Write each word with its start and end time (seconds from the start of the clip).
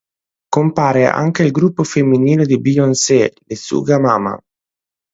Compare 0.49 1.05
anche 1.05 1.43
il 1.43 1.51
gruppo 1.51 1.83
femminile 1.83 2.47
di 2.47 2.59
Beyoncé, 2.59 3.33
le 3.45 3.55
Suga 3.55 3.99
Mama. 3.99 4.35